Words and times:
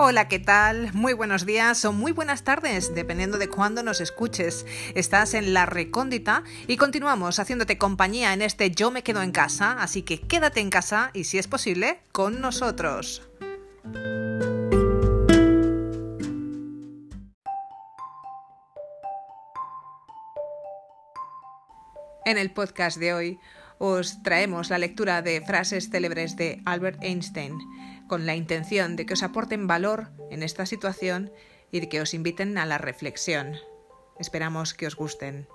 Hola, 0.00 0.28
¿qué 0.28 0.38
tal? 0.38 0.92
Muy 0.92 1.12
buenos 1.12 1.44
días 1.44 1.84
o 1.84 1.92
muy 1.92 2.12
buenas 2.12 2.44
tardes, 2.44 2.94
dependiendo 2.94 3.36
de 3.36 3.48
cuándo 3.48 3.82
nos 3.82 4.00
escuches. 4.00 4.64
Estás 4.94 5.34
en 5.34 5.52
La 5.52 5.66
Recóndita 5.66 6.44
y 6.68 6.76
continuamos 6.76 7.40
haciéndote 7.40 7.78
compañía 7.78 8.32
en 8.32 8.40
este 8.40 8.70
Yo 8.70 8.92
me 8.92 9.02
quedo 9.02 9.22
en 9.22 9.32
casa, 9.32 9.72
así 9.82 10.02
que 10.02 10.20
quédate 10.20 10.60
en 10.60 10.70
casa 10.70 11.10
y 11.14 11.24
si 11.24 11.36
es 11.38 11.48
posible, 11.48 11.98
con 12.12 12.40
nosotros. 12.40 13.28
En 22.24 22.38
el 22.38 22.52
podcast 22.52 22.98
de 22.98 23.14
hoy 23.14 23.40
os 23.78 24.22
traemos 24.22 24.70
la 24.70 24.78
lectura 24.78 25.22
de 25.22 25.40
frases 25.40 25.90
célebres 25.90 26.36
de 26.36 26.60
Albert 26.64 27.02
Einstein 27.02 27.58
con 28.08 28.26
la 28.26 28.34
intención 28.34 28.96
de 28.96 29.06
que 29.06 29.14
os 29.14 29.22
aporten 29.22 29.66
valor 29.66 30.10
en 30.30 30.42
esta 30.42 30.66
situación 30.66 31.30
y 31.70 31.80
de 31.80 31.88
que 31.88 32.00
os 32.00 32.14
inviten 32.14 32.58
a 32.58 32.66
la 32.66 32.78
reflexión. 32.78 33.54
Esperamos 34.18 34.74
que 34.74 34.86
os 34.86 34.96
gusten. 34.96 35.46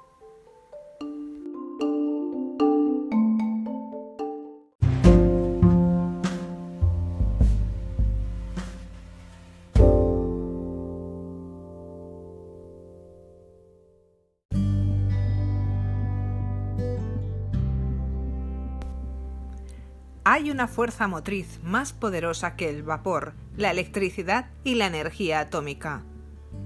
Hay 20.26 20.50
una 20.52 20.70
fuerza 20.70 21.10
motriz 21.10 21.60
más 21.64 21.92
poderosa 21.92 22.56
que 22.56 22.70
el 22.70 22.82
vapor, 22.82 23.34
la 23.58 23.72
electricidad 23.72 24.46
y 24.64 24.76
la 24.76 24.86
energía 24.86 25.42
atómica, 25.42 26.04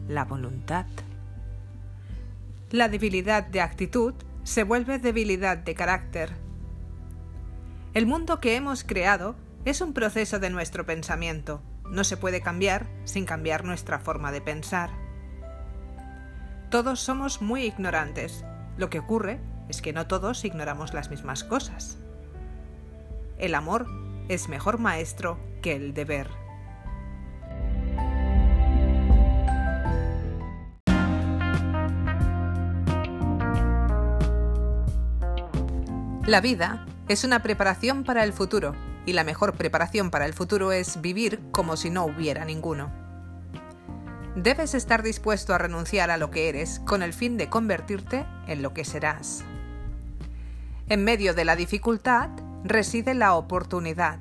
la 0.08 0.26
voluntad. 0.26 0.86
La 2.70 2.88
debilidad 2.88 3.44
de 3.48 3.62
actitud 3.62 4.14
se 4.44 4.64
vuelve 4.64 5.00
debilidad 5.00 5.58
de 5.58 5.74
carácter. 5.74 6.34
El 7.96 8.06
mundo 8.06 8.40
que 8.40 8.56
hemos 8.56 8.84
creado 8.84 9.36
es 9.66 9.82
un 9.82 9.94
proceso 9.94 10.38
de 10.38 10.52
nuestro 10.52 10.86
pensamiento. 10.86 11.64
No 11.90 12.04
se 12.04 12.16
puede 12.16 12.42
cambiar 12.42 12.86
sin 13.06 13.26
cambiar 13.26 13.66
nuestra 13.66 13.98
forma 13.98 14.32
de 14.32 14.42
pensar. 14.42 14.92
Todos 16.70 17.00
somos 17.00 17.42
muy 17.42 17.64
ignorantes. 17.64 18.46
Lo 18.78 18.92
que 18.92 19.00
ocurre 19.00 19.40
es 19.68 19.82
que 19.82 19.94
no 19.94 20.06
todos 20.06 20.46
ignoramos 20.46 20.94
las 20.94 21.10
mismas 21.10 21.44
cosas. 21.44 21.98
El 23.38 23.54
amor 23.54 23.86
es 24.30 24.50
mejor 24.50 24.80
maestro 24.80 25.38
que 25.62 25.76
el 25.76 25.94
deber. 25.94 26.28
La 36.26 36.42
vida 36.42 36.86
es 37.08 37.24
una 37.24 37.44
preparación 37.44 38.04
para 38.04 38.24
el 38.24 38.34
futuro 38.34 38.76
y 39.06 39.14
la 39.14 39.24
mejor 39.24 39.54
preparación 39.54 40.10
para 40.10 40.26
el 40.26 40.34
futuro 40.34 40.72
es 40.72 41.00
vivir 41.00 41.40
como 41.52 41.78
si 41.78 41.90
no 41.90 42.06
hubiera 42.06 42.44
ninguno. 42.44 42.92
Debes 44.36 44.74
estar 44.74 45.04
dispuesto 45.04 45.54
a 45.54 45.58
renunciar 45.58 46.10
a 46.12 46.18
lo 46.18 46.32
que 46.32 46.50
eres 46.50 46.80
con 46.80 47.02
el 47.02 47.14
fin 47.14 47.38
de 47.38 47.50
convertirte 47.50 48.26
en 48.48 48.62
lo 48.62 48.74
que 48.74 48.84
serás. 48.84 49.46
En 50.90 51.04
medio 51.04 51.34
de 51.34 51.46
la 51.46 51.56
dificultad, 51.56 52.30
reside 52.70 53.14
la 53.14 53.36
oportunidad. 53.36 54.20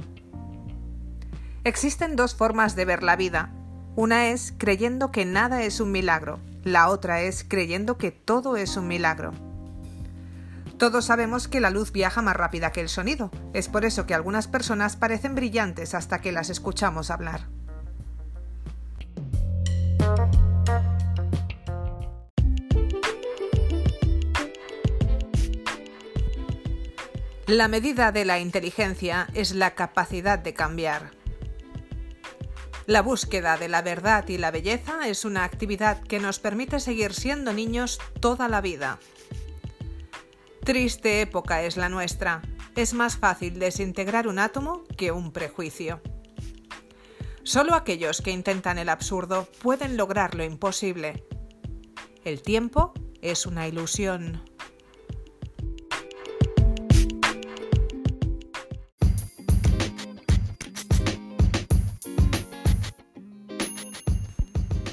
Existen 1.65 2.17
dos 2.17 2.35
formas 2.35 2.77
de 2.77 2.85
ver 2.85 3.03
la 3.03 3.17
vida. 3.17 3.51
Una 3.97 4.29
es 4.29 4.55
creyendo 4.57 5.11
que 5.11 5.25
nada 5.25 5.63
es 5.63 5.81
un 5.81 5.91
milagro, 5.91 6.39
la 6.65 6.89
otra 6.89 7.23
es 7.23 7.45
creyendo 7.45 7.99
que 7.99 8.11
todo 8.13 8.57
es 8.57 8.77
un 8.77 8.89
milagro. 8.89 9.33
Todos 10.79 11.07
sabemos 11.07 11.49
que 11.49 11.61
la 11.61 11.71
luz 11.71 11.91
viaja 11.91 12.21
más 12.21 12.37
rápida 12.37 12.71
que 12.71 12.83
el 12.83 12.91
sonido, 12.91 13.31
es 13.55 13.69
por 13.69 13.85
eso 13.85 14.07
que 14.07 14.15
algunas 14.15 14.47
personas 14.47 14.97
parecen 14.97 15.35
brillantes 15.35 15.95
hasta 15.95 16.21
que 16.21 16.33
las 16.33 16.51
escuchamos 16.51 17.11
hablar. 17.11 17.49
La 27.47 27.69
medida 27.69 28.11
de 28.11 28.25
la 28.25 28.41
inteligencia 28.41 29.29
es 29.33 29.55
la 29.55 29.77
capacidad 29.77 30.37
de 30.37 30.53
cambiar. 30.53 31.13
La 32.87 33.03
búsqueda 33.03 33.57
de 33.57 33.69
la 33.69 33.83
verdad 33.83 34.27
y 34.27 34.37
la 34.37 34.51
belleza 34.51 35.07
es 35.07 35.25
una 35.25 35.45
actividad 35.45 36.03
que 36.03 36.19
nos 36.19 36.41
permite 36.41 36.81
seguir 36.81 37.15
siendo 37.15 37.53
niños 37.53 38.01
toda 38.19 38.49
la 38.49 38.61
vida. 38.61 38.99
Triste 40.65 41.21
época 41.21 41.63
es 41.63 41.77
la 41.77 41.89
nuestra. 41.89 42.43
Es 42.75 42.95
más 42.95 43.17
fácil 43.17 43.61
desintegrar 43.61 44.27
un 44.27 44.41
átomo 44.41 44.83
que 44.97 45.13
un 45.13 45.31
prejuicio. 45.31 46.01
Solo 47.45 47.77
aquellos 47.77 48.23
que 48.23 48.33
intentan 48.33 48.77
el 48.77 48.89
absurdo 48.89 49.49
pueden 49.63 49.97
lograr 49.97 50.35
lo 50.35 50.43
imposible. 50.43 51.25
El 52.25 52.43
tiempo 52.43 52.93
es 53.23 53.47
una 53.47 53.69
ilusión. 53.69 54.56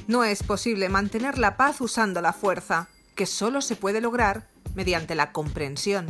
No 0.07 0.23
es 0.23 0.43
posible 0.43 0.89
mantener 0.89 1.37
la 1.37 1.55
paz 1.55 1.79
usando 1.79 2.21
la 2.21 2.33
fuerza, 2.33 2.89
que 3.15 3.25
solo 3.25 3.61
se 3.61 3.75
puede 3.75 4.01
lograr 4.01 4.47
mediante 4.75 5.15
la 5.15 5.31
comprensión. 5.31 6.07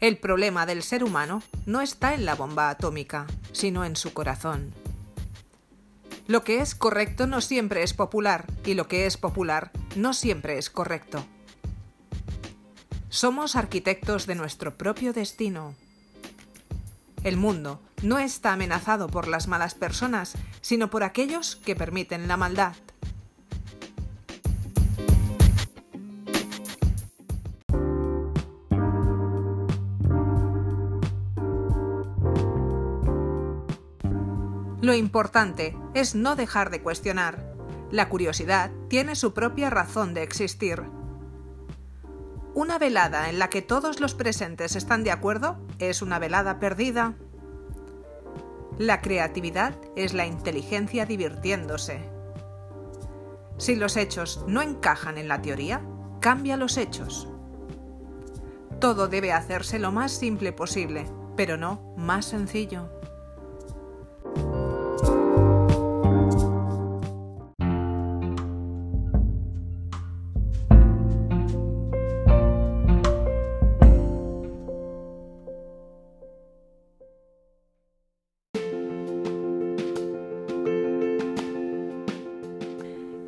El 0.00 0.16
problema 0.16 0.66
del 0.66 0.82
ser 0.82 1.04
humano 1.04 1.42
no 1.66 1.80
está 1.80 2.14
en 2.14 2.24
la 2.24 2.34
bomba 2.34 2.70
atómica, 2.70 3.26
sino 3.52 3.84
en 3.84 3.96
su 3.96 4.12
corazón. 4.12 4.72
Lo 6.26 6.42
que 6.42 6.60
es 6.60 6.74
correcto 6.74 7.26
no 7.26 7.40
siempre 7.40 7.82
es 7.82 7.94
popular 7.94 8.46
y 8.64 8.74
lo 8.74 8.88
que 8.88 9.06
es 9.06 9.16
popular 9.16 9.70
no 9.96 10.14
siempre 10.14 10.56
es 10.56 10.70
correcto. 10.70 11.24
Somos 13.10 13.56
arquitectos 13.56 14.26
de 14.26 14.36
nuestro 14.36 14.78
propio 14.78 15.12
destino. 15.12 15.74
El 17.24 17.36
mundo 17.36 17.80
no 18.02 18.18
está 18.18 18.52
amenazado 18.52 19.08
por 19.08 19.28
las 19.28 19.48
malas 19.48 19.74
personas, 19.74 20.34
sino 20.60 20.90
por 20.90 21.02
aquellos 21.02 21.56
que 21.56 21.76
permiten 21.76 22.28
la 22.28 22.36
maldad. 22.36 22.74
Lo 34.82 34.94
importante 34.94 35.76
es 35.94 36.16
no 36.16 36.34
dejar 36.34 36.70
de 36.70 36.82
cuestionar. 36.82 37.54
La 37.92 38.08
curiosidad 38.08 38.72
tiene 38.88 39.14
su 39.14 39.32
propia 39.32 39.70
razón 39.70 40.12
de 40.12 40.24
existir. 40.24 40.82
Una 42.54 42.78
velada 42.78 43.30
en 43.30 43.38
la 43.38 43.48
que 43.48 43.62
todos 43.62 44.00
los 44.00 44.14
presentes 44.14 44.74
están 44.74 45.04
de 45.04 45.12
acuerdo 45.12 45.56
es 45.78 46.02
una 46.02 46.18
velada 46.18 46.58
perdida. 46.58 47.14
La 48.78 49.02
creatividad 49.02 49.74
es 49.96 50.14
la 50.14 50.26
inteligencia 50.26 51.04
divirtiéndose. 51.04 52.00
Si 53.58 53.76
los 53.76 53.96
hechos 53.96 54.44
no 54.48 54.62
encajan 54.62 55.18
en 55.18 55.28
la 55.28 55.42
teoría, 55.42 55.82
cambia 56.20 56.56
los 56.56 56.78
hechos. 56.78 57.28
Todo 58.80 59.08
debe 59.08 59.32
hacerse 59.32 59.78
lo 59.78 59.92
más 59.92 60.10
simple 60.12 60.52
posible, 60.52 61.04
pero 61.36 61.56
no 61.58 61.94
más 61.98 62.24
sencillo. 62.24 62.90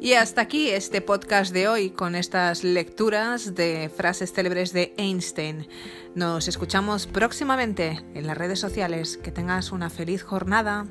Y 0.04 0.12
hasta 0.12 0.42
aquí 0.42 0.68
este 0.68 1.00
podcast 1.00 1.50
de 1.54 1.66
hoy 1.66 1.88
con 1.88 2.14
estas 2.14 2.62
lecturas 2.62 3.54
de 3.54 3.88
frases 3.88 4.34
célebres 4.34 4.74
de 4.74 4.92
Einstein. 4.98 5.66
Nos 6.14 6.46
escuchamos 6.46 7.06
próximamente 7.06 8.04
en 8.12 8.26
las 8.26 8.36
redes 8.36 8.60
sociales. 8.60 9.16
Que 9.16 9.32
tengas 9.32 9.72
una 9.72 9.88
feliz 9.88 10.22
jornada. 10.22 10.84